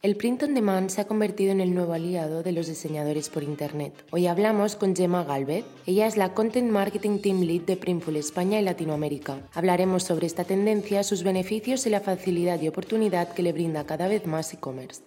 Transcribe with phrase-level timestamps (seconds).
[0.00, 3.42] El print on demand se ha convertido en el nuevo aliado de los diseñadores por
[3.42, 3.92] Internet.
[4.12, 5.64] Hoy hablamos con Gemma Galvez.
[5.86, 9.40] Ella es la Content Marketing Team Lead de Printful España y Latinoamérica.
[9.54, 14.06] Hablaremos sobre esta tendencia, sus beneficios y la facilidad y oportunidad que le brinda cada
[14.06, 15.02] vez más e-commerce.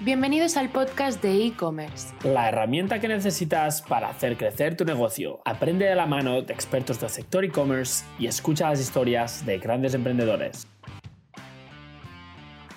[0.00, 2.14] Bienvenidos al podcast de e-commerce.
[2.24, 5.40] La herramienta que necesitas para hacer crecer tu negocio.
[5.44, 9.92] Aprende de la mano de expertos del sector e-commerce y escucha las historias de grandes
[9.92, 10.66] emprendedores.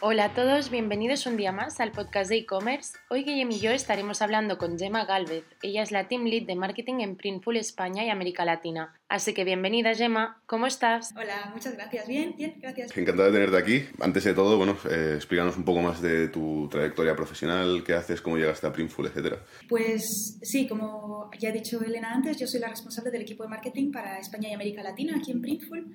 [0.01, 2.97] Hola a todos, bienvenidos un día más al podcast de e-commerce.
[3.09, 5.45] Hoy Guillem y yo estaremos hablando con Gemma Galvez.
[5.61, 8.99] Ella es la Team Lead de Marketing en Printful España y América Latina.
[9.07, 10.41] Así que bienvenida, Gemma.
[10.47, 11.13] ¿Cómo estás?
[11.15, 12.07] Hola, muchas gracias.
[12.07, 12.97] Bien, bien, gracias.
[12.97, 13.85] Encantada de tenerte aquí.
[14.01, 18.19] Antes de todo, bueno, eh, explícanos un poco más de tu trayectoria profesional, qué haces,
[18.19, 19.37] cómo llegaste a Printful, etcétera.
[19.69, 23.49] Pues sí, como ya ha dicho Elena antes, yo soy la responsable del equipo de
[23.49, 25.85] marketing para España y América Latina aquí en Printful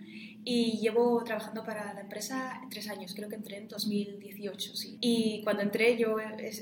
[0.45, 4.99] y llevo trabajando para la empresa tres años, creo que entré en 2018, sí.
[5.01, 6.17] Y cuando entré yo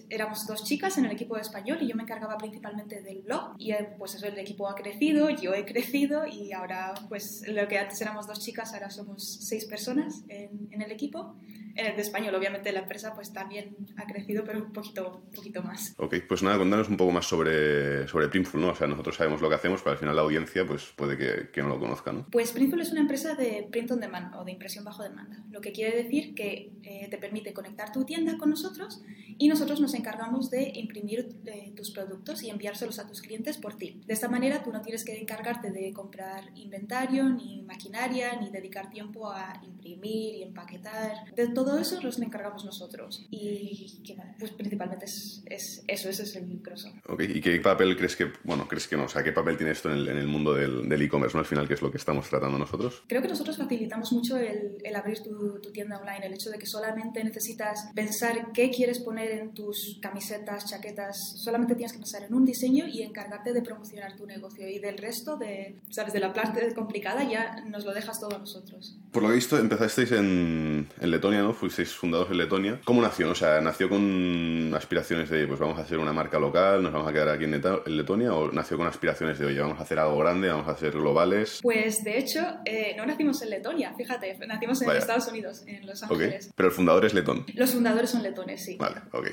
[0.09, 3.55] éramos dos chicas en el equipo de español y yo me encargaba principalmente del blog
[3.59, 7.45] y eh, pues eso, el equipo ha crecido, yo he crecido y y ahora, pues
[7.49, 11.37] lo que antes éramos dos chicas, ahora somos seis personas en, en el equipo
[11.79, 15.33] en el de español, obviamente la empresa pues también ha crecido, pero un poquito, un
[15.33, 15.95] poquito más.
[15.97, 18.71] Ok, pues nada, contanos un poco más sobre, sobre Printful, ¿no?
[18.71, 21.51] O sea, nosotros sabemos lo que hacemos, pero al final la audiencia pues puede que,
[21.53, 22.27] que no lo conozca, ¿no?
[22.33, 25.61] Pues Printful es una empresa de print on demand o de impresión bajo demanda, lo
[25.61, 29.01] que quiere decir que eh, te permite conectar tu tienda con nosotros
[29.39, 33.77] y nosotros nos encargamos de imprimir eh, tus productos y enviárselos a tus clientes por
[33.77, 34.01] ti.
[34.05, 38.91] De esta manera tú no tienes que encargarte de comprar inventario, ni maquinaria, ni dedicar
[38.91, 41.35] tiempo a imprimir y empaquetar.
[41.35, 43.27] De todo eso los encargamos nosotros.
[43.31, 46.93] Y que, pues principalmente es, es, eso, ese es el grosso.
[47.09, 49.73] Ok, ¿y qué papel crees que, bueno, crees que no, o sea, qué papel tiene
[49.73, 51.41] esto en el, en el mundo del e-commerce, ¿no?
[51.41, 53.03] Al final, ¿qué es lo que estamos tratando nosotros?
[53.07, 56.59] Creo que nosotros facilitamos mucho el, el abrir tu, tu, tienda online, el hecho de
[56.59, 62.23] que solamente necesitas pensar qué quieres poner en tus camisetas, chaquetas, solamente tienes que pensar
[62.23, 66.27] en un diseño y encargarte de promocionar tu negocio y del resto de, sabes, de
[66.27, 68.99] la parte complicada ya nos lo dejas todo a nosotros.
[69.13, 71.55] Por lo visto, empezasteis en, en Letonia, ¿no?
[71.55, 72.81] fuisteis fundados en Letonia.
[72.85, 73.31] ¿Cómo nació?
[73.31, 77.09] O sea, ¿nació con aspiraciones de, pues vamos a hacer una marca local, nos vamos
[77.09, 77.63] a quedar aquí en,
[77.97, 78.35] Letonia?
[78.35, 81.61] ¿O nació con aspiraciones de, oye, vamos a hacer algo grande, vamos a hacer globales?
[81.63, 86.03] Pues de hecho, eh, no nacimos en Letonia, fíjate, nacimos en Estados Unidos, en Los
[86.03, 86.51] Ángeles.
[86.55, 87.47] Pero el fundador es letón.
[87.55, 88.77] Los fundadores son letones, sí.
[88.77, 89.27] Vale, ok.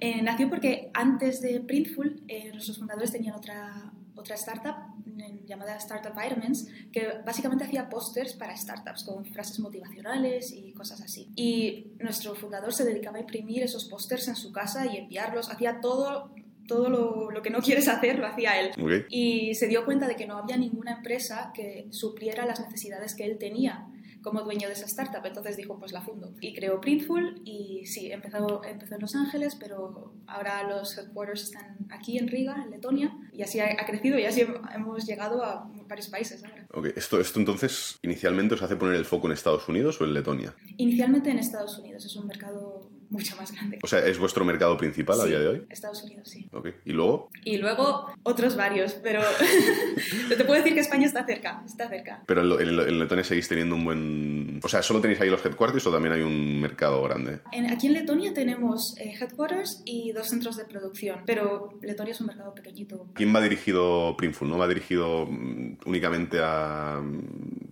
[0.00, 4.76] Eh, nació porque antes de Printful, eh, nuestros fundadores tenían otra, otra startup
[5.46, 11.28] llamada Startup Vitamins, que básicamente hacía pósters para startups con frases motivacionales y cosas así.
[11.34, 15.80] Y nuestro fundador se dedicaba a imprimir esos pósters en su casa y enviarlos, hacía
[15.80, 16.32] todo
[16.66, 18.70] todo lo, lo, que no quieres hacer lo hacía él.
[19.08, 23.24] Y se dio cuenta de que no había ninguna empresa que supliera las necesidades que
[23.24, 23.88] él tenía
[24.22, 25.24] como dueño de esa startup.
[25.24, 26.32] Entonces dijo, pues la fundo.
[26.40, 31.78] Y creó Printful y sí, empezó, empezó en Los Ángeles, pero ahora los headquarters están
[31.90, 36.08] aquí en Riga, en Letonia, y así ha, crecido y así hemos llegado a varios
[36.08, 36.66] países ahora.
[36.94, 40.54] Esto, esto entonces inicialmente os hace poner el foco en Estados Unidos o en Letonia?
[40.76, 43.78] Inicialmente en Estados Unidos, es un mercado mucho más grande.
[43.82, 45.66] O sea, ¿es vuestro mercado principal a día de hoy?
[45.68, 46.48] Estados Unidos, sí.
[46.84, 47.28] ¿y luego?
[47.44, 49.20] Y luego otros varios, pero
[50.28, 52.22] te puedo decir que España está cerca, está cerca.
[52.26, 54.60] Pero en, Letonia seguís teniendo un buen...
[54.62, 57.40] O sea, ¿solo tenéis ahí los headquarters o también hay un mercado grande?
[57.70, 62.28] aquí en Letonia tenemos eh, headquarters y dos centros de producción, pero Letonia es un
[62.28, 63.06] mercado pequeñito.
[63.14, 64.48] ¿Quién va dirigido Printful?
[64.48, 67.00] ¿No va dirigido mm, únicamente a,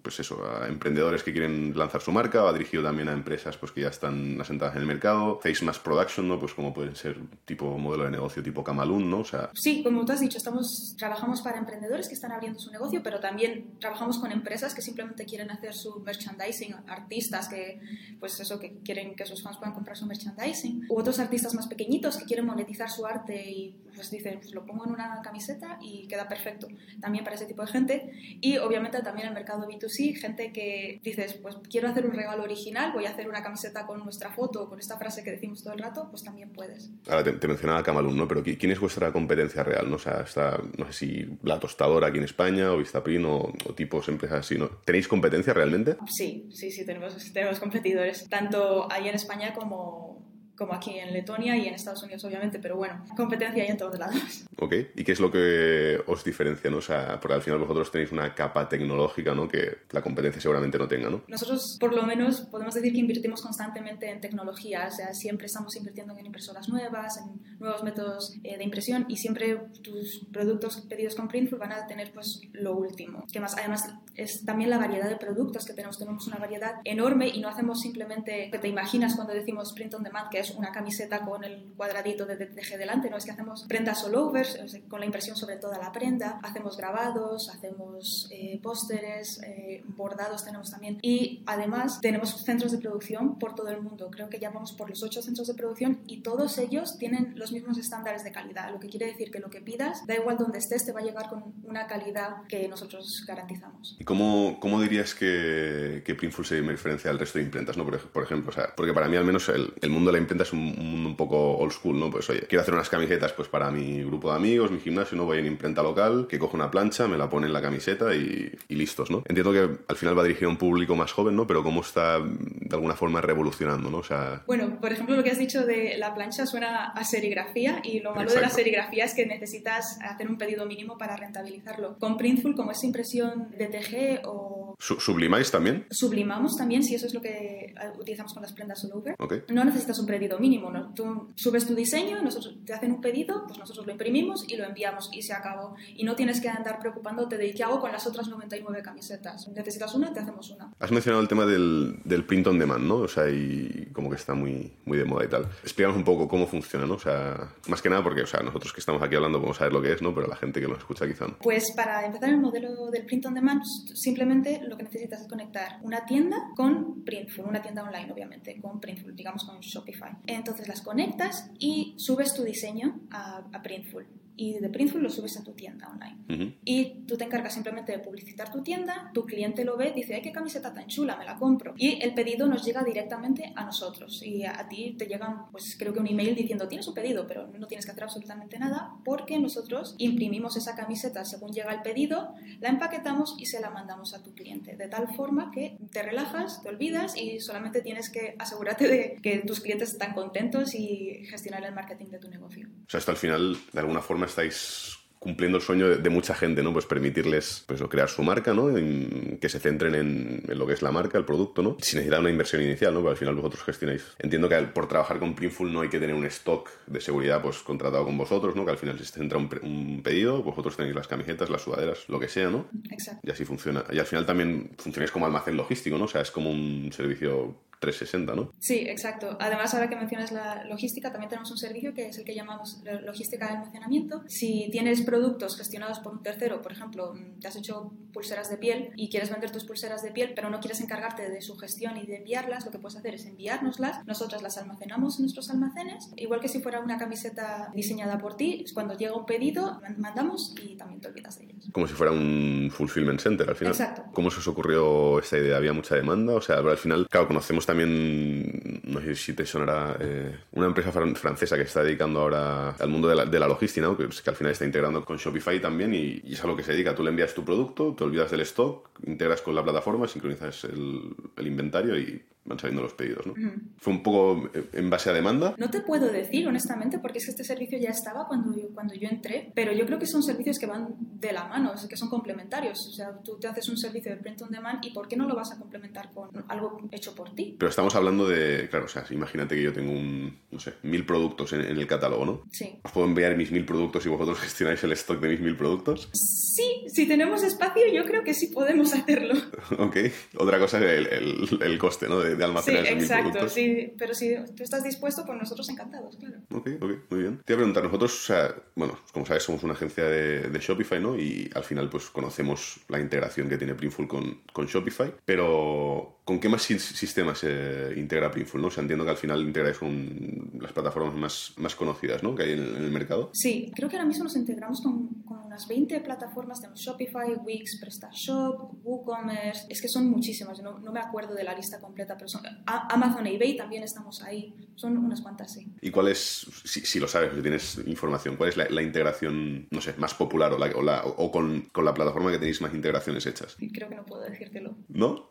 [0.08, 2.40] pues eso, a emprendedores que quieren lanzar su marca?
[2.40, 5.38] ¿Va dirigido también a empresas pues, que ya están asentadas en el mercado?
[5.42, 6.40] Face más production, ¿no?
[6.40, 9.18] Pues como pueden ser tipo modelo de negocio tipo Camalún, ¿no?
[9.18, 9.50] O sea...
[9.52, 13.20] Sí, como tú has dicho, estamos, trabajamos para emprendedores que están abriendo su negocio, pero
[13.20, 17.78] también trabajamos con empresas que simplemente quieren hacer su merchandising, artistas que,
[18.18, 21.66] pues eso, que quieren que sus fans puedan comprar su merchandising, u otros artistas más
[21.66, 25.76] pequeñitos que quieren monetizar su arte y pues dicen, pues lo pongo en una camiseta
[25.82, 26.68] y queda perfecto.
[27.00, 28.12] También para ese tipo de gente.
[28.40, 32.92] Y obviamente también el mercado B2C, gente que dices, pues quiero hacer un regalo original,
[32.92, 35.80] voy a hacer una camiseta con nuestra foto, con esta frase que decimos todo el
[35.80, 36.90] rato, pues también puedes.
[37.08, 38.28] Ahora te, mencionaba Camalún, ¿no?
[38.28, 39.88] Pero ¿quién es vuestra competencia real?
[39.88, 39.96] ¿no?
[39.96, 43.74] O sea, está, no sé si la tostadora aquí en España o Vistapin o, o
[43.74, 44.68] tipos empresas así, ¿no?
[44.84, 45.96] ¿Tenéis competencia realmente?
[46.06, 50.27] Sí, sí, sí, tenemos, tenemos competidores, tanto ahí en España como
[50.58, 53.96] como aquí en Letonia y en Estados Unidos, obviamente, pero bueno, competencia hay en todos
[53.98, 54.44] lados.
[54.60, 56.78] Ok, ¿y qué es lo que os diferencia, no?
[56.78, 59.46] O sea, porque al final vosotros tenéis una capa tecnológica, ¿no?
[59.46, 61.22] Que la competencia seguramente no tenga, ¿no?
[61.28, 65.76] Nosotros, por lo menos, podemos decir que invertimos constantemente en tecnología, o sea, siempre estamos
[65.76, 71.14] invirtiendo en impresoras nuevas, en nuevos métodos eh, de impresión y siempre tus productos pedidos
[71.14, 73.24] con Printful van a tener pues lo último.
[73.32, 73.84] Que más, además
[74.16, 75.98] es también la variedad de productos que tenemos.
[75.98, 80.02] Tenemos una variedad enorme y no hacemos simplemente que te imaginas cuando decimos print on
[80.02, 83.64] demand, que es una camiseta con el cuadradito de DTG delante, no es que hacemos
[83.64, 84.46] prendas all over,
[84.88, 90.70] con la impresión sobre toda la prenda, hacemos grabados, hacemos eh, pósteres, eh, bordados tenemos
[90.70, 94.10] también y además tenemos centros de producción por todo el mundo.
[94.10, 97.52] Creo que ya vamos por los ocho centros de producción y todos ellos tienen los
[97.52, 100.58] mismos estándares de calidad, lo que quiere decir que lo que pidas, da igual donde
[100.58, 103.96] estés, te va a llegar con una calidad que nosotros garantizamos.
[103.98, 107.76] ¿Y cómo, cómo dirías que, que Printful se diferencia del resto de imprentas?
[107.76, 107.84] ¿no?
[107.84, 110.22] Por, por ejemplo, o sea, porque para mí al menos el, el, mundo de la
[110.22, 112.10] imprenta es un, mundo un poco old school, ¿no?
[112.10, 115.24] Pues oye, quiero hacer unas camisetas pues para mi grupo de amigos, mi gimnasio, no
[115.24, 118.52] voy en imprenta local, que cojo una plancha, me la pone en la camiseta y,
[118.68, 119.22] y listos, ¿no?
[119.26, 121.46] Entiendo que al final va dirigido a un público más joven, ¿no?
[121.46, 123.98] Pero cómo está de alguna forma revolucionando, ¿no?
[123.98, 124.42] O sea...
[124.46, 128.10] Bueno, por ejemplo, lo que has dicho de la plancha suena a serigrafía y lo
[128.10, 128.40] malo Exacto.
[128.40, 131.96] de la serigrafía es que necesitas hacer un pedido mínimo para rentabilizarlo.
[131.98, 134.74] Con Printful, como es impresión de TG o...
[134.78, 135.86] ¿Sublimáis también?
[135.90, 139.14] Sublimamos también, si eso es lo que utilizamos con las prendas all over.
[139.18, 139.42] Okay.
[139.48, 140.92] No necesitas un pedido mínimo, ¿no?
[140.94, 144.64] Tú subes tu diseño, nosotros te hacen un pedido, pues nosotros lo imprimimos y lo
[144.64, 145.76] enviamos y se acabó.
[145.94, 149.46] Y no tienes que andar preocupándote de qué hago con las otras 99 camisetas.
[149.48, 150.72] Necesitas una, te hacemos una.
[150.80, 152.96] Has mencionado el tema del, del print on demand, ¿no?
[152.96, 155.44] O sea, y como que está muy, muy de moda y tal.
[155.62, 156.94] Explícanos un poco cómo funciona, ¿no?
[156.94, 159.72] O sea, más que nada porque, o sea, nosotros que estamos aquí hablando podemos saber
[159.72, 160.14] lo que es, ¿no?
[160.14, 161.38] Pero la gente que nos escucha quizá no.
[161.38, 163.62] Pues para empezar el modelo del print on demand,
[163.94, 168.80] simplemente lo que necesitas es conectar una tienda con Printful, una tienda online, obviamente, con
[168.80, 170.07] Printful, digamos con Shopify.
[170.26, 174.06] Entonces las conectas y subes tu diseño a, Printful
[174.38, 176.16] y de Printful lo subes a tu tienda online.
[176.28, 176.54] Uh -huh.
[176.64, 180.22] Y tú te encargas simplemente de publicitar tu tienda, tu cliente lo ve, dice, ay,
[180.22, 181.74] qué camiseta tan chula, me la compro.
[181.76, 184.22] Y el pedido nos llega directamente a nosotros.
[184.24, 187.26] Y a, a ti te llegan, pues creo que un email diciendo, tienes un pedido,
[187.26, 191.82] pero no tienes que hacer absolutamente nada porque nosotros imprimimos esa camiseta según llega el
[191.82, 194.76] pedido, la empaquetamos y se la mandamos a tu cliente.
[194.76, 199.38] De tal forma que te relajas, te olvidas y solamente tienes que asegurarte de que
[199.38, 202.68] tus clientes están contentos y gestionar el marketing de tu negocio.
[202.86, 206.34] O sea, esto al final, de alguna forma, estáis cumpliendo el sueño de, de, mucha
[206.34, 206.72] gente, ¿no?
[206.72, 208.76] Pues permitirles pues, crear su marca, ¿no?
[208.76, 211.76] En, que se centren en, en, lo que es la marca, el producto, ¿no?
[211.80, 213.00] Sin necesidad de una inversión inicial, ¿no?
[213.00, 214.04] Pero al final vosotros gestionáis.
[214.18, 217.58] Entiendo que por trabajar con Printful no hay que tener un stock de seguridad pues
[217.58, 218.64] contratado con vosotros, ¿no?
[218.64, 222.08] Que al final si se centra un, un pedido, vosotros tenéis las camisetas, las sudaderas,
[222.08, 222.68] lo que sea, ¿no?
[222.90, 223.20] Exacto.
[223.26, 223.84] Y así funciona.
[223.90, 226.04] Y al final también funcionáis como almacén logístico, ¿no?
[226.04, 228.52] O sea, es como un servicio 360, ¿no?
[228.58, 229.36] Sí, exacto.
[229.40, 232.82] Además, ahora que mencionas la logística, también tenemos un servicio que es el que llamamos
[233.02, 234.22] logística de almacenamiento.
[234.26, 238.90] Si tienes productos gestionados por un tercero, por ejemplo, te has hecho pulseras de piel
[238.96, 242.06] y quieres vender tus pulseras de piel, pero no quieres encargarte de su gestión y
[242.06, 246.40] de enviarlas, lo que puedes hacer es enviárnoslas, nosotras las almacenamos en nuestros almacenes, igual
[246.40, 251.00] que si fuera una camiseta diseñada por ti, cuando llega un pedido, mandamos y también
[251.00, 251.68] te olvidas de ellas.
[251.72, 253.72] Como si fuera un fulfillment center al final.
[253.72, 254.04] Exacto.
[254.12, 255.56] ¿Cómo se os ocurrió esta idea?
[255.56, 256.34] ¿Había mucha demanda?
[256.34, 260.90] O sea, al final, claro, conocemos también, no sé si te sonará, eh, una empresa
[260.90, 264.36] fran francesa que está dedicando ahora al mundo de la, logística, que, pues, que, al
[264.36, 266.94] final está integrando con Shopify también y, es a lo que se dedica.
[266.94, 271.46] Tú le envías tu producto, te olvidas del stock, integras con la plataforma, sincronizas el
[271.46, 273.32] inventario y van saliendo los pedidos, ¿no?
[273.32, 273.60] Uh -huh.
[273.78, 275.54] Fue un poco en base a demanda.
[275.58, 278.94] No te puedo decir, honestamente, porque es que este servicio ya estaba cuando yo, cuando
[278.94, 282.08] yo entré, pero yo creo que son servicios que van de la mano, que son
[282.08, 282.86] complementarios.
[282.88, 285.26] O sea, tú te haces un servicio de print on demand y ¿por qué no
[285.28, 287.56] lo vas a complementar con algo hecho por ti?
[287.58, 291.04] Pero estamos hablando de, claro, o sea, imagínate que yo tengo un, no sé, mil
[291.04, 292.42] productos en, en el catálogo, ¿no?
[292.50, 292.78] Sí.
[292.82, 296.08] ¿Os puedo enviar mis mil productos y vosotros gestionáis el stock de mis mil productos?
[296.12, 299.34] Sí, si tenemos espacio, yo creo que sí podemos hacerlo.
[299.78, 299.96] ok.
[300.38, 302.20] Otra cosa es el, el, el coste, ¿no?
[302.20, 303.52] De, de almacenar sí, exacto, mil productos.
[303.52, 306.38] Sí, pero si tú estás dispuesto, pues nosotros encantados, claro.
[306.54, 307.40] Ok, ok, muy bien.
[307.44, 310.58] Te iba a preguntar, nosotros, o sea, bueno, como sabes, somos una agencia de, de,
[310.58, 311.16] Shopify, ¿no?
[311.18, 316.40] Y al final, pues conocemos la integración que tiene Printful con, con Shopify, pero ¿Con
[316.40, 318.60] qué más sistemas se integra Printful?
[318.60, 318.66] ¿no?
[318.66, 322.34] O sea, entiendo que al final integráis con las plataformas más, más conocidas ¿no?
[322.34, 323.30] que hay en, en, el mercado.
[323.32, 326.60] Sí, creo que ahora mismo nos integramos con, con unas 20 plataformas.
[326.60, 329.68] Tenemos Shopify, Wix, PrestaShop, WooCommerce.
[329.70, 330.60] Es que son muchísimas.
[330.60, 332.27] No, no me acuerdo de la lista completa, pero
[332.66, 334.54] Amazon e eBay también estamos ahí.
[334.74, 335.66] Son unas cuantas, sí.
[335.80, 339.66] ¿Y cuál es, si, si lo sabes, si tienes información, cuál es la, la integración,
[339.70, 342.60] no sé, más popular o, la, o, la, o con, con, la plataforma que tenéis
[342.60, 343.56] más integraciones hechas?
[343.72, 344.76] Creo que no puedo decírtelo.
[344.88, 345.30] ¿No?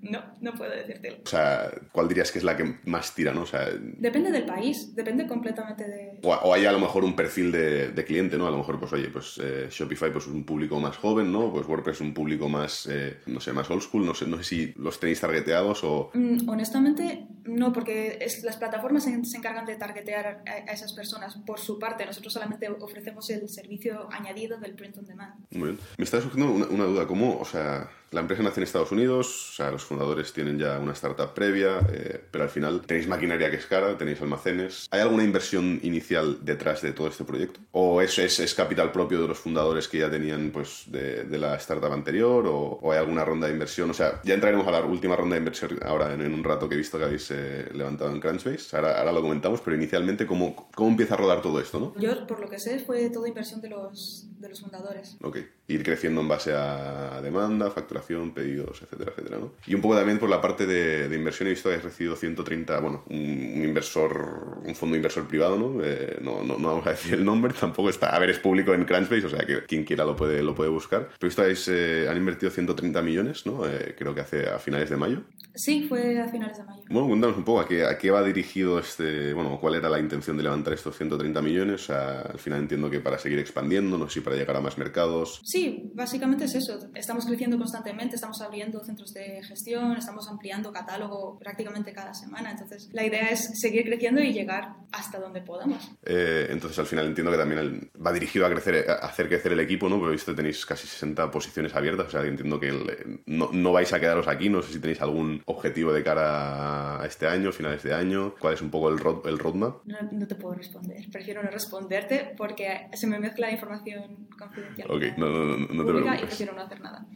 [0.00, 1.18] No, no puedo decírtelo.
[1.24, 3.42] O sea, ¿cuál dirías que es la que más tira, no?
[3.42, 6.20] O sea, depende del país, depende completamente de...
[6.22, 8.46] O, o hay a lo mejor un perfil de, de, cliente, ¿no?
[8.46, 11.52] A lo mejor, pues oye, pues eh, Shopify pues un público más joven, ¿no?
[11.52, 14.44] Pues WordPress un público más, eh, no sé, más old school, no sé, no sé
[14.44, 16.10] si los tenéis targeteados o...
[16.14, 20.92] Mm, honestamente, No, porque es, las plataformas se, se, encargan de targetear a, a, esas
[20.92, 22.04] personas por su parte.
[22.04, 25.34] Nosotros solamente ofrecemos el servicio añadido del print on demand.
[25.50, 25.78] Muy bien.
[25.96, 27.06] Me está surgiendo una, una duda.
[27.06, 30.78] ¿Cómo, o sea, la empresa nace en Estados Unidos, o sea, los fundadores tienen ya
[30.78, 34.88] una startup previa, eh, pero al final tenéis maquinaria que es cara, tenéis almacenes.
[34.90, 37.60] ¿Hay alguna inversión inicial detrás de todo este proyecto?
[37.72, 41.38] ¿O es, es, es capital propio de los fundadores que ya tenían pues, de, de
[41.38, 42.46] la startup anterior?
[42.46, 43.90] O, ¿O, hay alguna ronda de inversión?
[43.90, 46.68] O sea, ya entraremos a la última ronda de inversión ahora en, en un rato
[46.68, 48.74] que he visto que habéis eh, levantado en Crunchbase.
[48.76, 51.78] Ahora, ahora lo comentamos, pero inicialmente, ¿cómo, ¿cómo empieza a rodar todo esto?
[51.78, 51.94] ¿no?
[52.00, 55.16] Yo, por lo que sé, fue toda inversión de los, de los fundadores.
[55.22, 55.38] Ok.
[55.66, 57.97] Ir creciendo en base a demanda, facturación,
[58.34, 59.52] pedidos, etcétera, etcétera, ¿no?
[59.66, 62.16] Y un poco también por la parte de, de inversión he visto que has recibido
[62.16, 63.18] 130, bueno, un,
[63.56, 65.84] un inversor, un fondo inversor privado, ¿no?
[65.84, 68.74] Eh, no, no, no, vamos a decir el nombre, tampoco está, a ver, es público
[68.74, 71.08] en Crunchbase, o sea que quien quiera lo puede, lo puede buscar.
[71.18, 73.66] Pero esto es, eh, han invertido 130 millones, ¿no?
[73.66, 75.22] Eh, creo que hace a finales de mayo.
[75.54, 76.82] Sí, fue a finales de mayo.
[76.88, 79.98] Bueno, cuéntanos un poco a qué, a qué va dirigido este, bueno, cuál era la
[79.98, 81.82] intención de levantar estos 130 millones.
[81.82, 84.60] O sea, al final entiendo que para seguir expandiendo, no sé si para llegar a
[84.60, 85.40] más mercados.
[85.44, 86.78] Sí, básicamente es eso.
[86.94, 92.50] Estamos creciendo constantemente, estamos abriendo centros de gestión, estamos ampliando catálogo prácticamente cada semana.
[92.50, 95.90] Entonces, la idea es seguir creciendo y llegar hasta donde podamos.
[96.04, 99.60] Eh, entonces, al final entiendo que también va dirigido a, crecer, a hacer crecer el
[99.60, 99.98] equipo, ¿no?
[99.98, 103.92] Pero visto tenéis casi 60 posiciones abiertas, o sea, entiendo que el, no, no vais
[103.92, 107.82] a quedaros aquí, no sé si tenéis algún objetivo de cara a este año, finales
[107.82, 108.34] de año?
[108.38, 109.84] ¿Cuál es un poco el, road, el roadmap?
[109.84, 111.04] No, no, te puedo responder.
[111.10, 114.90] Prefiero no responderte porque se me mezcla información confidencial.
[114.90, 116.22] Ok, no, no, no, no te preocupes.
[116.22, 117.06] Y prefiero no hacer nada.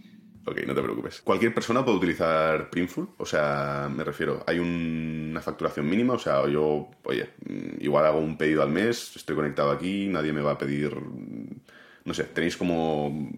[0.45, 1.21] Ok, no te preocupes.
[1.23, 3.11] ¿Cualquier persona puede utilizar Printful?
[3.17, 6.15] O sea, me refiero, ¿hay un, una facturación mínima?
[6.15, 7.31] O sea, yo, oye,
[7.79, 10.97] igual hago un pedido al mes, estoy conectado aquí, nadie me va a pedir...
[12.05, 13.31] No sé, tenéis como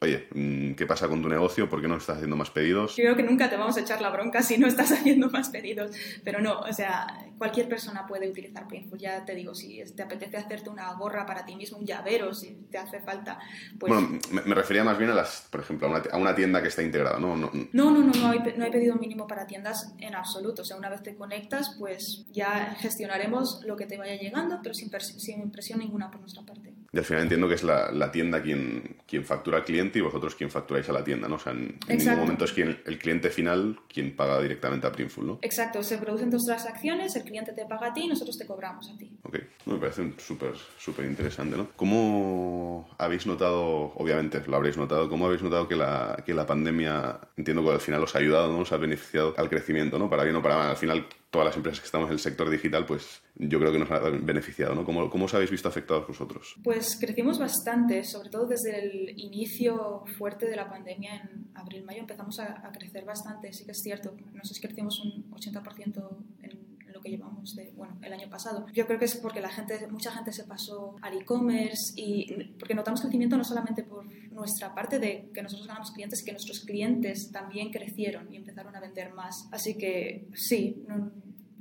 [0.00, 0.28] oye,
[0.76, 1.68] ¿qué pasa con tu negocio?
[1.68, 2.96] ¿Por qué no estás haciendo más pedidos?
[2.96, 5.48] Yo creo que nunca te vamos a echar la bronca si no estás haciendo más
[5.50, 5.90] pedidos,
[6.24, 7.06] pero no, o sea,
[7.38, 11.44] cualquier persona puede utilizar Printful, ya te digo, si te apetece hacerte una gorra para
[11.44, 13.38] ti mismo, un llavero, si te hace falta,
[13.78, 13.92] pues...
[13.92, 16.62] Bueno, me, me refería más bien a las, por ejemplo, a una, a una tienda
[16.62, 17.36] que está integrada, ¿no?
[17.36, 20.64] No, no, no, no, no hay, no hay pedido mínimo para tiendas en absoluto, o
[20.64, 24.90] sea, una vez te conectas, pues ya gestionaremos lo que te vaya llegando, pero sin,
[25.00, 26.65] sin presión ninguna por nuestra parte.
[26.92, 30.02] Y al final entiendo que es la, la tienda quien, quien factura al cliente y
[30.02, 31.36] vosotros quien facturáis a la tienda, ¿no?
[31.36, 34.92] O sea, en, en ningún momento es quien, el cliente final quien paga directamente a
[34.92, 35.38] Printful, ¿no?
[35.42, 38.88] Exacto, se producen tus transacciones, el cliente te paga a ti y nosotros te cobramos
[38.90, 39.10] a ti.
[39.22, 41.68] Ok, me parece súper, súper interesante, ¿no?
[41.76, 47.20] ¿Cómo habéis notado, obviamente lo habréis notado, cómo habéis notado que la, que la pandemia,
[47.36, 48.60] entiendo que al final os ha ayudado, ¿no?
[48.60, 50.08] Os ha beneficiado al crecimiento, ¿no?
[50.08, 52.48] Para bien o para mal, al final todas las empresas que estamos en el sector
[52.48, 54.86] digital, pues yo creo que nos ha beneficiado, ¿no?
[54.86, 56.56] ¿Cómo, ¿Cómo os habéis visto afectados vosotros?
[56.64, 62.40] Pues crecimos bastante, sobre todo desde el inicio fuerte de la pandemia en abril-mayo empezamos
[62.40, 64.16] a, crecer bastante, sí que es cierto.
[64.32, 66.08] No sé si crecimos un 80%
[66.42, 68.66] en lo que llevamos de, bueno, el año pasado.
[68.72, 72.74] Yo creo que es porque la gente, mucha gente se pasó al e-commerce y porque
[72.74, 77.30] notamos crecimiento no solamente por nuestra parte de que nosotros ganamos clientes, que nuestros clientes
[77.30, 79.48] también crecieron y empezaron a vender más.
[79.52, 81.12] Así que sí, no,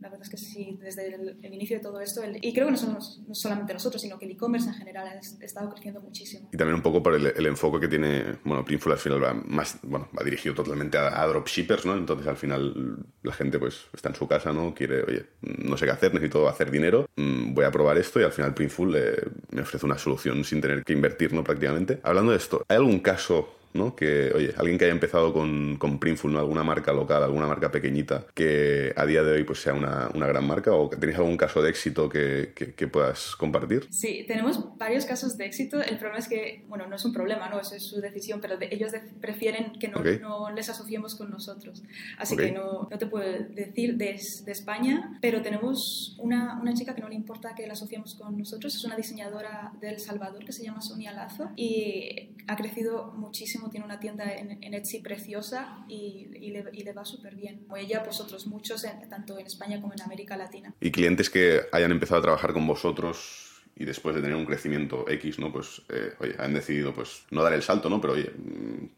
[0.05, 2.77] la verdad es que sí, desde el, inicio de todo esto, y creo que no
[2.77, 6.47] somos solamente nosotros, sino que el e-commerce en general ha estado creciendo muchísimo.
[6.53, 9.79] Y también un poco por el, enfoque que tiene, bueno, Printful al final va más,
[9.81, 11.97] bueno, va dirigido totalmente a, a, dropshippers, ¿no?
[11.97, 14.75] Entonces al final la gente pues está en su casa, ¿no?
[14.75, 18.31] Quiere, oye, no sé qué hacer, necesito hacer dinero, voy a probar esto y al
[18.31, 21.43] final Printful eh, me ofrece una solución sin tener que invertir, ¿no?
[21.43, 21.99] Prácticamente.
[22.03, 23.95] Hablando de esto, ¿hay algún caso ¿no?
[23.95, 26.39] Que, oye, alguien que haya empezado con, con Printful, ¿no?
[26.39, 30.27] Alguna marca local, alguna marca pequeñita, que a día de hoy pues sea una, una
[30.27, 33.87] gran marca o que tenéis algún caso de éxito que, que, que, puedas compartir?
[33.91, 35.81] Sí, tenemos varios casos de éxito.
[35.81, 37.59] El problema es que, bueno, no es un problema, ¿no?
[37.59, 40.19] Eso es su decisión, pero de, ellos de, prefieren que no, okay.
[40.19, 41.83] no, les asociemos con nosotros.
[42.17, 42.47] Así okay.
[42.47, 47.01] que no, no, te puedo decir de, de España, pero tenemos una, una, chica que
[47.01, 48.75] no le importa que la asociemos con nosotros.
[48.75, 53.64] Es una diseñadora de El Salvador que se llama Sonia Lazo y ha crecido muchísimo
[53.69, 57.59] tiene una tienda en, Etsy preciosa y, le, va súper bien.
[57.59, 60.73] Como ella, pues otros muchos, tanto en España como en América Latina.
[60.79, 65.05] ¿Y clientes que hayan empezado a trabajar con vosotros y después de tener un crecimiento
[65.07, 65.51] X, ¿no?
[65.51, 67.99] Pues, eh, oye, han decidido, pues, no dar el salto, ¿no?
[67.99, 68.31] Pero, oye,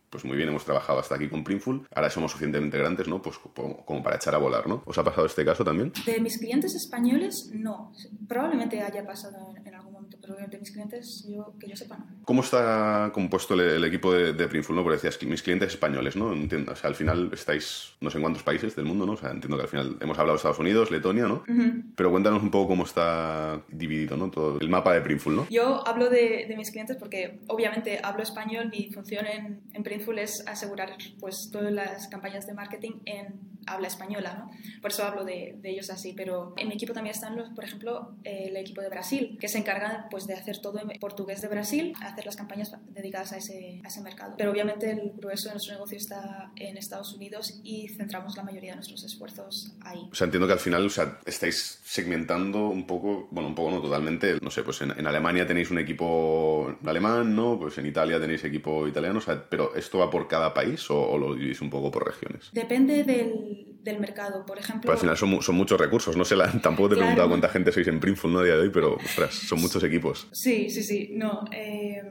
[0.09, 3.21] pues muy bien, hemos trabajado hasta aquí con Printful, ahora somos suficientemente grandes, ¿no?
[3.21, 4.81] Pues como para echar a volar, ¿no?
[4.85, 5.91] ¿Os ha pasado este caso también?
[6.05, 7.91] De mis clientes españoles, no.
[8.27, 11.97] Probablemente haya pasado en, en algún momento, pero de mis clientes, yo, que yo sepa,
[11.97, 12.05] no.
[12.23, 14.83] ¿Cómo está compuesto el, el equipo de, de, Printful, no?
[14.83, 16.31] Porque decías, mis clientes españoles, ¿no?
[16.33, 19.13] Entiendo, o sea, al final estáis no sé en cuántos países del mundo, ¿no?
[19.13, 21.43] O sea, entiendo que al final hemos hablado de Estados Unidos, Letonia, ¿no?
[21.47, 21.83] Uh -huh.
[21.95, 24.29] Pero cuéntanos un poco cómo está dividido, ¿no?
[24.29, 25.47] Todo el mapa de Printful, ¿no?
[25.49, 29.96] Yo hablo de, de mis clientes porque obviamente hablo español, mi función en, en Printful
[30.19, 34.51] es asegurar pues todas las campañas de marketing en habla española, ¿no?
[34.81, 38.15] Por eso hablo de, ellos así, pero en mi equipo también están, los, por ejemplo,
[38.23, 41.93] el equipo de Brasil, que se encarga pues, de hacer todo en portugués de Brasil,
[42.01, 44.35] hacer las campañas dedicadas a ese, a ese mercado.
[44.37, 48.71] Pero obviamente el grueso de nuestro negocio está en Estados Unidos y centramos la mayoría
[48.71, 50.07] de nuestros esfuerzos ahí.
[50.09, 53.71] O sea, entiendo que al final o sea, estáis segmentando un poco, bueno, un poco
[53.71, 57.59] no totalmente, no sé, pues en, en Alemania tenéis un equipo alemán, ¿no?
[57.59, 61.17] Pues en Italia tenéis equipo italiano, o sea, pero ¿esto va por cada país o,
[61.17, 62.49] lo dividís un poco por regiones?
[62.51, 64.45] Depende del, del mercado.
[64.45, 64.81] Por ejemplo.
[64.81, 66.15] Pero al final son, son muchos recursos.
[66.15, 68.39] No sé, la, tampoco te he preguntado cuánta gente sois en Printful ¿no?
[68.39, 70.27] a día de hoy, pero ostras, son muchos equipos.
[70.31, 71.09] Sí, sí, sí.
[71.13, 72.01] No, eh,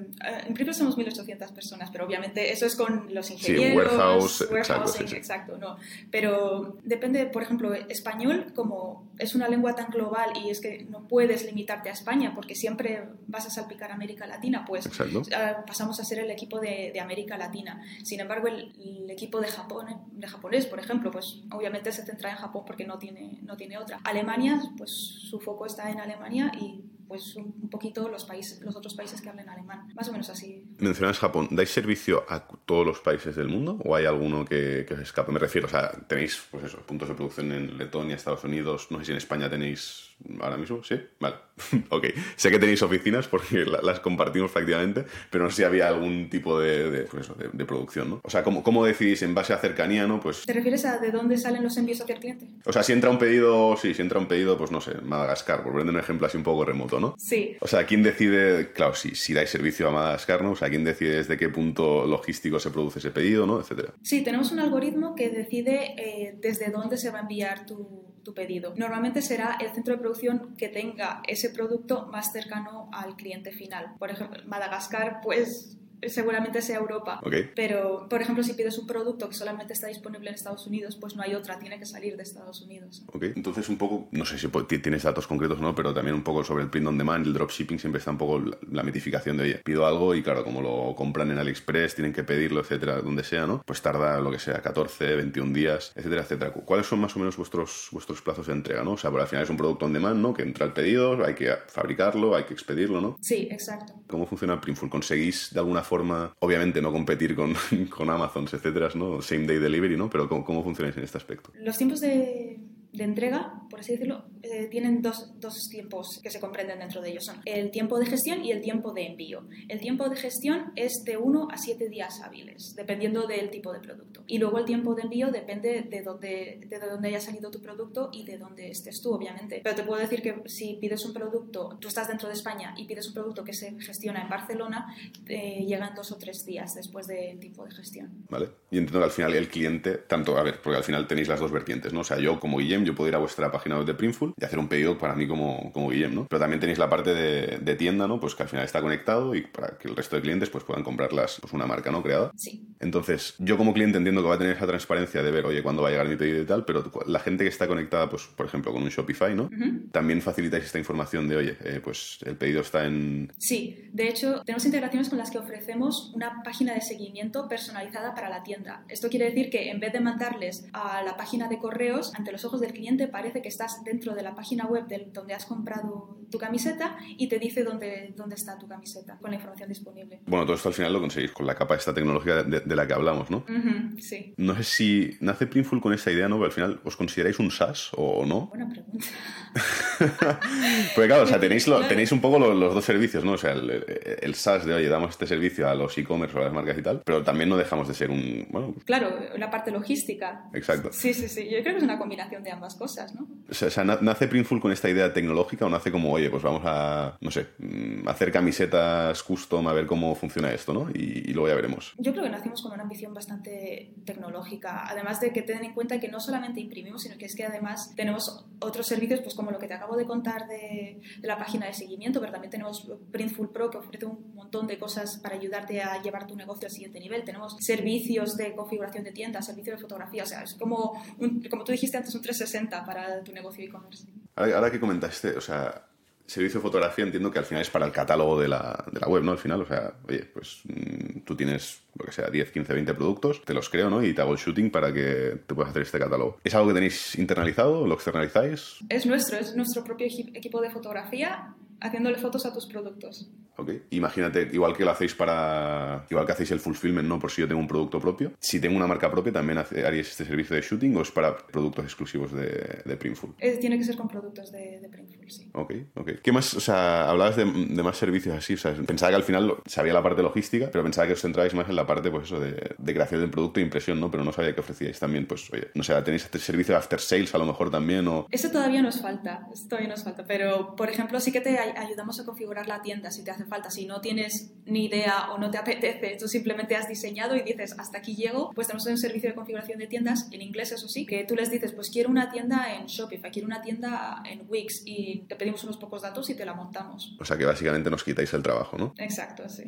[0.46, 3.66] en Printful somos 1.800 personas, pero obviamente eso es con los ingenieros.
[3.66, 5.76] Sí, warehouse, exacto, sí, exacto, no.
[6.10, 11.06] Pero depende, por ejemplo, español, como es una lengua tan global y es que no
[11.06, 15.22] puedes limitarte a España porque siempre vas a salpicar América Latina, pues exacto.
[15.66, 17.82] pasamos a ser el equipo de, de América Latina.
[18.02, 22.04] Sin embargo, el, el, equipo de Japón, de japonés, por ejemplo, pues obviamente obviamente se
[22.04, 23.98] centra en Japón porque no tiene, no tiene otra.
[24.04, 28.94] Alemania, pues su foco está en Alemania y pues un poquito los países, los otros
[28.94, 29.88] países que hablen alemán.
[29.94, 30.64] Más o menos así.
[30.78, 31.48] Mencionas Japón.
[31.50, 35.32] ¿Dais servicio a todos los países del mundo o hay alguno que, que os escape?
[35.32, 38.98] Me refiero, o sea, tenéis pues eso, puntos de producción en Letonia, Estados Unidos, no
[38.98, 40.96] sé si en España tenéis ahora mismo, ¿sí?
[41.20, 41.36] Vale.
[41.90, 42.06] ok.
[42.36, 46.58] Sé que tenéis oficinas porque las compartimos prácticamente, pero no sé si había algún tipo
[46.60, 48.20] de, de, pues eso, de, de producción, ¿no?
[48.22, 50.20] O sea, ¿cómo, ¿cómo, decidís en base a cercanía, ¿no?
[50.20, 50.44] Pues...
[50.44, 52.46] ¿Te refieres a de dónde salen los envíos hacia el cliente?
[52.64, 55.62] O sea, si entra un pedido, sí, si entra un pedido, pues no sé, Madagascar,
[55.62, 57.14] por poner un ejemplo así un poco remoto, ¿no?
[57.18, 57.56] Sí.
[57.60, 60.52] O sea, ¿quién decide, claro, si, si dais servicio a Madagascar, ¿no?
[60.52, 63.60] O sea, ¿quién decide desde qué punto logístico se produce ese pedido, ¿no?
[63.60, 63.94] Etcétera.
[64.02, 68.34] Sí, tenemos un algoritmo que decide eh, desde dónde se va a enviar tu, tu
[68.34, 68.74] pedido.
[68.76, 73.94] Normalmente será el centro de producción que tenga ese producto más cercano al cliente final.
[74.00, 77.20] Por ejemplo, Madagascar, pues seguramente sea Europa.
[77.22, 77.50] Okay.
[77.54, 81.16] Pero, por ejemplo, si pides un producto que solamente está disponible en Estados Unidos, pues
[81.16, 83.04] no hay otra, tiene que salir de Estados Unidos.
[83.12, 84.48] Ok, entonces un poco, no sé si
[84.78, 87.32] tienes datos concretos o no, pero también un poco sobre el print on demand, el
[87.32, 90.60] dropshipping, siempre está un poco la, la mitificación de, oye, pido algo y claro, como
[90.62, 93.62] lo compran en AliExpress, tienen que pedirlo, etcétera, donde sea, ¿no?
[93.64, 96.52] Pues tarda lo que sea, 14, 21 días, etcétera, etcétera.
[96.52, 98.92] ¿Cuáles son más o menos vuestros, vuestros plazos de entrega, no?
[98.92, 100.34] O sea, por al final es un producto on demand, ¿no?
[100.34, 103.16] Que entra el pedido, hay que fabricarlo, hay que expedirlo, ¿no?
[103.20, 103.94] Sí, exacto.
[104.06, 104.90] ¿Cómo funciona Printful?
[104.90, 107.54] ¿Conseguís de alguna obviamente no competir con,
[107.90, 109.22] con Amazon, etcétera, ¿no?
[109.22, 110.10] Same day delivery, ¿no?
[110.10, 111.52] Pero ¿cómo, cómo funcionáis en este aspecto?
[111.60, 112.58] Los tiempos de,
[112.92, 117.10] de entrega, por así decirlo, eh, tienen dos, dos, tiempos que se comprenden dentro de
[117.10, 117.24] ellos.
[117.24, 119.46] Son el tiempo de gestión y el tiempo de envío.
[119.68, 123.80] El tiempo de gestión es de 1 a 7 días hábiles, dependiendo del tipo de
[123.80, 124.24] producto.
[124.26, 128.10] Y luego el tiempo de envío depende de dónde, de dónde haya salido tu producto
[128.12, 129.60] y de dónde estés tú, obviamente.
[129.62, 132.86] Pero te puedo decir que si pides un producto, tú estás dentro de España y
[132.86, 134.94] pides un producto que se gestiona en Barcelona,
[135.26, 138.24] eh, llegan dos o tres días después del tipo de gestión.
[138.28, 138.48] Vale.
[138.70, 141.40] Y entiendo que al final el cliente, tanto, a ver, porque al final tenéis las
[141.40, 142.00] dos vertientes, ¿no?
[142.00, 144.44] O sea, yo como Guillem, yo puedo ir a vuestra página web de Printful y
[144.44, 146.26] hacer un pedido para mí como, como Guillem, ¿no?
[146.28, 148.20] Pero también tenéis la parte de, de, tienda, ¿no?
[148.20, 150.84] Pues que al final está conectado y para que el resto de clientes pues puedan
[150.84, 152.02] comprarlas, pues una marca, ¿no?
[152.02, 152.30] Creada.
[152.36, 152.66] Sí.
[152.80, 155.82] Entonces, yo como cliente entiendo que va a tener esa transparencia de ver, oye, cuándo
[155.82, 158.46] va a llegar mi pedido y tal, pero la gente que está conectada, pues, por
[158.46, 159.44] ejemplo, con un Shopify, ¿no?
[159.44, 159.90] Uh -huh.
[159.90, 163.32] También facilitáis esta información de, oye, eh, pues el pedido está en...
[163.38, 168.28] Sí, de hecho, tenemos integraciones con las que ofrecemos una página de seguimiento personalizada para
[168.28, 168.84] la tienda.
[168.88, 172.44] Esto quiere decir que en vez de mandarles a la página de correos, ante los
[172.44, 176.18] ojos del cliente parece que estás dentro de la página web del, donde has comprado
[176.30, 180.20] tu camiseta y te dice dónde, dónde está tu camiseta con la información disponible.
[180.26, 182.76] Bueno, todo esto al final lo conseguís con la capa de esta tecnología de, de
[182.76, 183.38] la que hablamos, ¿no?
[183.48, 184.34] Uh -huh, sí.
[184.36, 186.36] No sé si nace Printful con esta idea, ¿no?
[186.36, 188.46] Pero al final, ¿os consideráis un SaaS o no?
[188.46, 189.06] Buena pregunta.
[190.94, 193.32] Porque claro, o sea, tenéis, lo, tenéis un poco los, los, dos servicios, ¿no?
[193.32, 193.84] O sea, el,
[194.20, 196.82] el, SaaS de, oye, damos este servicio a los e-commerce o a las marcas y
[196.82, 198.46] tal, pero también no dejamos de ser un...
[198.50, 200.44] Bueno, claro, la parte logística.
[200.52, 200.90] Exacto.
[200.92, 201.44] Sí, sí, sí.
[201.44, 203.26] Yo creo que es una combinación de ambas cosas, ¿no?
[203.48, 207.16] O sea ¿nace Printful con esta idea tecnológica o nace como, oye, pues vamos a,
[207.20, 210.90] no sé, mm, hacer camisetas custom a ver cómo funciona esto, ¿no?
[210.92, 211.94] Y, y luego ya veremos.
[211.98, 216.00] Yo creo que nacimos con una ambición bastante tecnológica, además de que ten en cuenta
[216.00, 219.58] que no solamente imprimimos, sino que es que además tenemos otros servicios, pues como lo
[219.58, 223.50] que te acabo de contar de, de la página de seguimiento, pero también tenemos Printful
[223.50, 227.00] Pro que ofrece un montón de cosas para ayudarte a llevar tu negocio al siguiente
[227.00, 227.24] nivel.
[227.24, 231.64] Tenemos servicios de configuración de tiendas, servicios de fotografía, o sea, es como, un, como
[231.64, 234.06] tú dijiste antes, un 360 para tu negocio e-commerce.
[234.34, 235.86] Ahora, ahora que comentaste, o sea,
[236.26, 239.08] servicio de fotografía entiendo que al final es para el catálogo de la, de la
[239.08, 239.32] web, ¿no?
[239.32, 242.94] Al final, o sea, oye, pues mmm, tú tienes, lo que sea, 10, 15, 20
[242.94, 244.02] productos, te los creo, ¿no?
[244.02, 246.38] Y te hago el shooting para que te puedas hacer este catálogo.
[246.42, 247.86] ¿Es algo que tenéis internalizado?
[247.86, 248.78] ¿Lo externalizáis?
[248.88, 253.30] Es nuestro, es nuestro propio equipo de fotografía haciéndole fotos a tus productos.
[253.58, 253.70] Ok.
[253.90, 256.06] Imagínate, igual que lo hacéis para.
[256.10, 257.18] Igual que hacéis el fulfillment, ¿no?
[257.18, 258.32] Por si yo tengo un producto propio.
[258.38, 261.84] Si tengo una marca propia, ¿también haríais este servicio de shooting o es para productos
[261.84, 263.34] exclusivos de, de Printful?
[263.60, 265.50] tiene que ser con productos de, de, Printful, sí.
[265.54, 266.10] Ok, ok.
[266.22, 266.54] ¿Qué más?
[266.54, 268.54] O sea, hablabas de, de, más servicios así.
[268.54, 271.54] O sea, pensaba que al final sabía la parte logística, pero pensaba que os centrabais
[271.54, 274.10] más en la parte, pues eso, de, de creación del producto e impresión, ¿no?
[274.10, 277.00] Pero no sabía que ofrecíais también, pues, oye, no sé, tenéis este servicio de after
[277.00, 278.26] sales a lo mejor también o.
[278.30, 280.24] Eso todavía nos falta, eso todavía nos falta.
[280.26, 283.70] Pero, por ejemplo, sí que te ayudamos a configurar la tienda si te hace falta.
[283.70, 287.74] Si no tienes ni idea o no te apetece, tú simplemente has diseñado y dices,
[287.78, 291.06] hasta aquí llego, pues tenemos un servicio de configuración de tiendas en inglés, eso sí,
[291.06, 294.82] que tú les dices, pues quiero una tienda en Shopify, quiero una tienda en Wix
[294.84, 297.16] y te pedimos unos pocos datos y te la montamos.
[297.18, 298.94] O sea que básicamente nos quitáis el trabajo, ¿no?
[298.98, 299.64] Exacto, sí.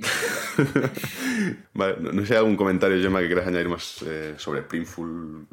[1.74, 5.46] vale, no, sé, algún comentario, Gemma, que quieras añadir más eh, sobre Printful,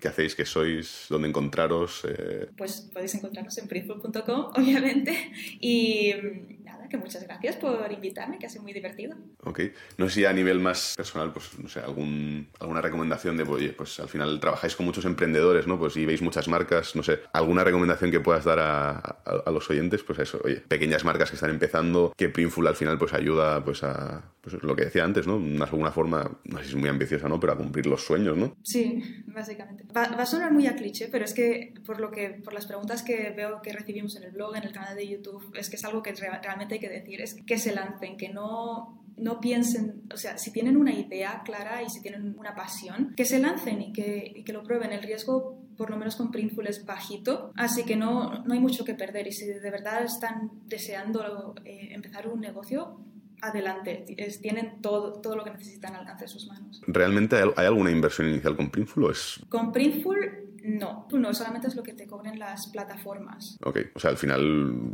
[0.00, 2.02] qué hacéis, qué sois, dónde encontraros.
[2.08, 2.48] Eh...
[2.56, 6.59] Pues podéis encontrarnos en printful.com, obviamente, y y mm,
[6.90, 9.16] que muchas gracias por invitarme, que ha sido muy divertido.
[9.44, 9.60] Ok.
[9.96, 13.70] No sé si a nivel más personal, pues, no sé, algún, alguna recomendación de, oye,
[13.70, 15.78] pues al final trabajáis con muchos emprendedores, ¿no?
[15.78, 19.68] Pues y veis muchas marcas, no sé, alguna recomendación que puedas dar a, a, los
[19.70, 23.64] oyentes, pues eso, oye, pequeñas marcas que están empezando, que Printful al final pues ayuda,
[23.64, 25.38] pues a, pues lo que decía antes, ¿no?
[25.38, 27.38] De alguna forma, no sé si es muy ambiciosa, ¿no?
[27.38, 28.56] Pero a cumplir los sueños, ¿no?
[28.62, 29.84] Sí, básicamente.
[29.96, 32.66] Va, va a sonar muy a cliché, pero es que por lo que, por las
[32.66, 35.76] preguntas que veo que recibimos en el blog, en el canal de YouTube, es que
[35.76, 40.16] es algo que realmente que decir es que se lancen, que no, no piensen, o
[40.16, 43.92] sea, si tienen una idea clara y si tienen una pasión, que se lancen y
[43.92, 44.92] que, y que lo prueben.
[44.92, 48.84] El riesgo, por lo menos con Printful, es bajito, así que no, no hay mucho
[48.84, 49.26] que perder.
[49.28, 52.98] Y si de verdad están deseando eh, empezar un negocio,
[53.42, 54.04] adelante,
[54.40, 56.80] tienen todo, todo lo que necesitan al alcance de sus manos.
[56.86, 59.40] ¿Realmente hay, alguna inversión inicial con Printful o es...?
[59.48, 63.56] Con Printful no, no, solamente es lo que te cobren las plataformas.
[63.64, 64.92] Ok, o sea, al final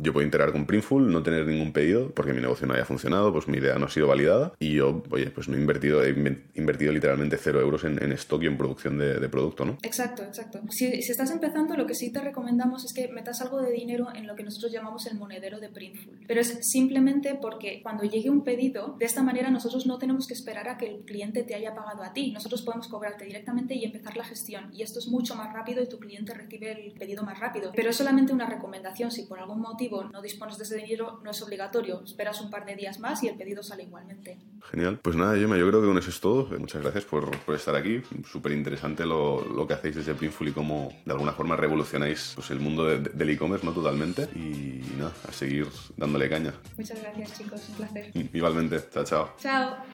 [0.00, 3.32] yo puedo integrar con Printful, no tener ningún pedido porque mi negocio no haya funcionado,
[3.32, 6.10] pues mi idea no ha sido validada y yo, oye, pues no he invertido, he
[6.54, 9.78] invertido literalmente cero euros en, stock y en producción de, producto, ¿no?
[9.82, 10.60] Exacto, exacto.
[10.70, 14.08] Si, si, estás empezando, lo que sí te recomendamos es que metas algo de dinero
[14.14, 16.20] en lo que nosotros llamamos el monedero de Printful.
[16.26, 20.34] Pero es simplemente porque cuando llegue un pedido, de esta manera nosotros no tenemos que
[20.34, 22.30] esperar a que el cliente te haya pagado a ti.
[22.32, 24.70] Nosotros podemos cobrarte directamente y empezar la gestión.
[24.72, 27.72] Y esto es mucho más rápido y tu cliente recibe el pedido más rápido.
[27.74, 29.10] Pero es solamente una recomendación.
[29.10, 32.02] Si por algún motivo no dispones de ese dinero, no es obligatorio.
[32.04, 34.38] Esperas un par de días más y el pedido sale igualmente.
[34.70, 34.98] Genial.
[35.02, 36.46] Pues nada, Gemma, yo creo que con eso es todo.
[36.58, 38.02] Muchas gracias por, por estar aquí.
[38.24, 42.50] Súper interesante lo, lo, que hacéis desde Printful y cómo de alguna forma revolucionáis pues,
[42.50, 43.72] el mundo del e-commerce, ¿no?
[43.72, 44.28] Totalmente.
[44.34, 46.54] Y nada, a seguir dándole caña.
[46.76, 47.68] Muchas gracias, chicos.
[47.70, 48.10] Un placer.
[48.32, 48.80] Igualmente.
[48.92, 49.34] Chao, chao.
[49.38, 49.93] Chao.